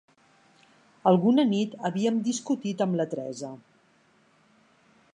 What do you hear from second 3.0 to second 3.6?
la Teresa.